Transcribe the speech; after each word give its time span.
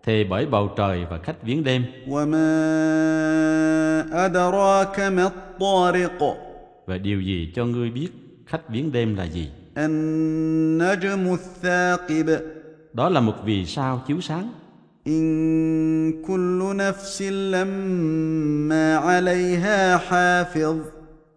Thì 0.04 0.24
bởi 0.24 0.46
bầu 0.46 0.70
trời 0.76 1.04
và 1.10 1.18
khách 1.18 1.42
viếng 1.42 1.64
đêm. 1.64 1.84
Và 6.86 6.98
điều 6.98 7.20
gì 7.20 7.52
cho 7.56 7.64
ngươi 7.64 7.90
biết 7.90 8.08
khách 8.46 8.68
viếng 8.68 8.92
đêm 8.92 9.16
là 9.16 9.24
gì? 9.24 9.50
النجم 9.77 11.33
الثاقب 11.33 12.39
Đó 12.93 13.09
là 13.09 13.19
một 13.21 13.33
vì 13.45 13.65
sao 13.65 14.03
chiếu 14.07 14.21
sáng. 14.21 14.49
إن 15.07 16.23
كل 16.27 16.77
نفس 16.77 17.21
لما 17.21 18.97
عليها 18.97 19.97
حافظ 19.97 20.75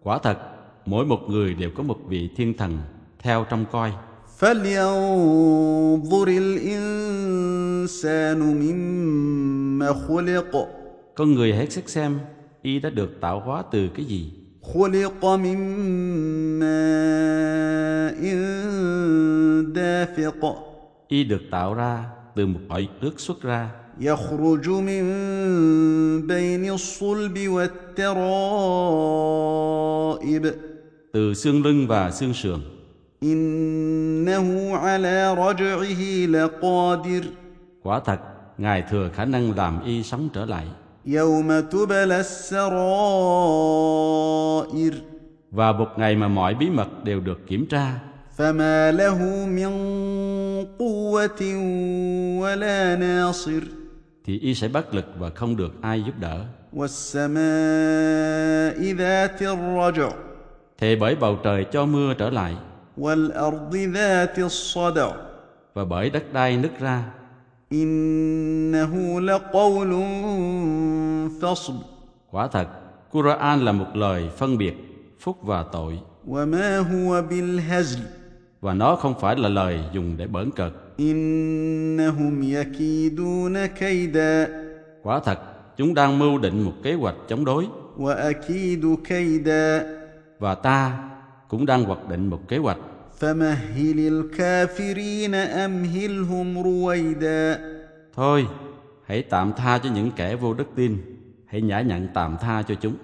Quả 0.03 0.19
thật, 0.19 0.37
mỗi 0.85 1.05
một 1.05 1.19
người 1.29 1.53
đều 1.53 1.69
có 1.75 1.83
một 1.83 1.97
vị 2.07 2.29
thiên 2.35 2.53
thần 2.57 2.77
theo 3.19 3.45
trong 3.49 3.65
coi. 3.71 3.91
فلينظر 4.39 6.27
الإنسان 6.27 8.39
مما 8.39 9.93
خلق 10.07 10.67
Con 11.15 11.33
người 11.33 11.53
hãy 11.53 11.67
xét 11.69 11.89
xem 11.89 12.19
y 12.61 12.79
đã 12.79 12.89
được 12.89 13.21
tạo 13.21 13.39
hóa 13.39 13.63
từ 13.71 13.87
cái 13.95 14.05
gì? 14.05 14.31
خلق 14.69 15.25
من 15.25 15.59
ماء 16.59 18.21
دافق 19.75 20.55
Y 21.07 21.23
được 21.23 21.41
tạo 21.51 21.73
ra 21.73 22.05
từ 22.35 22.45
một 22.45 22.59
loại 22.69 22.87
nước 23.01 23.19
xuất 23.19 23.41
ra 23.41 23.69
يخرج 23.99 24.69
من 24.69 25.03
بين 26.27 26.73
الصلب 26.73 27.47
والترائب 27.47 28.05
từ 31.13 31.33
xương 31.33 31.63
lưng 31.63 31.87
và 31.87 32.11
xương 32.11 32.33
sườn. 32.33 32.61
إنه 33.23 34.75
على 34.75 35.33
رجعه 35.33 36.25
لقادر 36.27 37.23
Quả 37.83 37.99
thật, 37.99 38.19
Ngài 38.57 38.83
thừa 38.89 39.09
khả 39.13 39.25
năng 39.25 39.55
làm 39.55 39.83
y 39.85 40.03
sống 40.03 40.29
trở 40.33 40.45
lại. 40.45 40.65
يوم 41.05 41.59
تبلى 41.59 42.19
السرائر 42.19 42.65
Và 45.51 45.71
một 45.71 45.87
ngày 45.97 46.15
mà 46.15 46.27
mọi 46.27 46.55
bí 46.55 46.69
mật 46.69 47.03
đều 47.03 47.19
được 47.19 47.47
kiểm 47.47 47.65
tra, 47.65 47.99
فما 48.37 48.91
له 48.91 49.45
من 49.45 49.71
قوة 50.79 51.41
ولا 52.41 52.95
ناصر 52.95 53.61
thì 54.25 54.39
y 54.39 54.55
sẽ 54.55 54.67
bất 54.67 54.93
lực 54.93 55.05
và 55.19 55.29
không 55.29 55.55
được 55.55 55.81
ai 55.81 56.03
giúp 56.03 56.13
đỡ. 56.19 56.45
والسماء 56.73 57.35
ذات 58.97 59.41
الرجع 59.41 60.09
Thề 60.77 60.95
bởi 60.95 61.15
bầu 61.15 61.39
trời 61.43 61.65
cho 61.71 61.85
mưa 61.85 62.13
trở 62.13 62.29
lại, 62.29 62.55
والأرض 62.97 63.75
ذات 63.93 64.39
الصدع 64.39 65.11
và 65.73 65.85
bởi 65.85 66.09
đất 66.09 66.33
đai 66.33 66.57
nứt 66.57 66.79
ra, 66.79 67.03
إنه 67.71 69.19
لقول 69.19 69.91
فصل 71.41 71.73
Quả 72.31 72.47
thật, 72.47 72.67
Quran 73.11 73.65
là 73.65 73.71
một 73.71 73.85
lời 73.93 74.29
phân 74.37 74.57
biệt 74.57 74.73
phúc 75.19 75.37
và 75.41 75.63
tội, 75.71 75.99
وما 76.27 76.79
هو 76.79 77.21
بالهزل 77.29 77.99
và 78.61 78.73
nó 78.73 78.95
không 78.95 79.13
phải 79.19 79.35
là 79.35 79.49
lời 79.49 79.79
dùng 79.93 80.17
để 80.17 80.27
bỡn 80.27 80.51
cợt. 80.51 80.73
إنهم 80.99 82.41
يكيدون 82.43 83.65
كيدا 83.65 84.47
Quả 85.03 85.19
thật, 85.19 85.39
chúng 85.77 85.93
đang 85.93 86.19
mưu 86.19 86.37
định 86.37 86.61
một 86.63 86.73
kế 86.83 86.93
hoạch 86.93 87.15
chống 87.27 87.45
đối, 87.45 87.67
وأكيد 87.97 88.95
كيدا 89.03 89.83
và 90.39 90.55
ta 90.55 90.97
cũng 91.47 91.65
đang 91.65 91.83
hoạch 91.83 92.09
định 92.09 92.27
một 92.27 92.39
kế 92.47 92.57
hoạch. 92.57 92.77
فمهل 93.19 93.99
الكافرين 93.99 95.35
أمهلهم 95.35 96.59
رويدا 96.59 97.75
Thôi, 98.13 98.47
hãy 99.05 99.21
tạm 99.21 99.53
tha 99.53 99.77
cho 99.77 99.89
những 99.89 100.11
kẻ 100.11 100.35
vô 100.35 100.53
đức 100.53 100.67
tin, 100.75 100.97
hãy 101.45 101.61
nhã 101.61 101.81
nhặn 101.81 102.07
tạm 102.13 102.37
tha 102.41 102.63
cho 102.63 102.75
chúng. 102.75 102.95